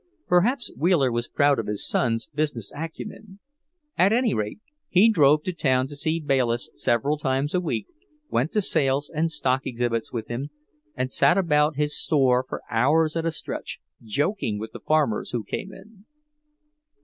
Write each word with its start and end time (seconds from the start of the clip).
Perhaps 0.25 0.71
Wheeler 0.75 1.11
was 1.11 1.27
proud 1.27 1.59
of 1.59 1.67
his 1.67 1.87
son's 1.87 2.25
business 2.33 2.71
acumen. 2.75 3.39
At 3.95 4.11
any 4.11 4.33
rate, 4.33 4.59
he 4.89 5.11
drove 5.11 5.43
to 5.43 5.53
town 5.53 5.85
to 5.89 5.95
see 5.95 6.19
Bayliss 6.19 6.71
several 6.73 7.19
times 7.19 7.53
a 7.53 7.59
week, 7.61 7.85
went 8.27 8.51
to 8.53 8.63
sales 8.63 9.11
and 9.13 9.29
stock 9.29 9.67
exhibits 9.67 10.11
with 10.11 10.27
him, 10.27 10.49
and 10.95 11.11
sat 11.11 11.37
about 11.37 11.75
his 11.75 11.95
store 11.95 12.43
for 12.49 12.63
hours 12.67 13.15
at 13.15 13.27
a 13.27 13.31
stretch, 13.31 13.79
joking 14.03 14.57
with 14.57 14.71
the 14.71 14.79
farmers 14.79 15.29
who 15.33 15.43
came 15.43 15.71
in. 15.71 16.05